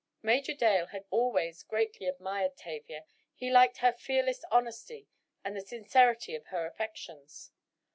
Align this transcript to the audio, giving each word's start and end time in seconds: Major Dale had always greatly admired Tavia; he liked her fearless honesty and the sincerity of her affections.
Major 0.23 0.55
Dale 0.55 0.87
had 0.87 1.05
always 1.11 1.61
greatly 1.61 2.07
admired 2.07 2.57
Tavia; 2.57 3.05
he 3.35 3.51
liked 3.51 3.77
her 3.77 3.93
fearless 3.93 4.43
honesty 4.49 5.07
and 5.43 5.55
the 5.55 5.61
sincerity 5.61 6.33
of 6.33 6.47
her 6.47 6.65
affections. 6.65 7.51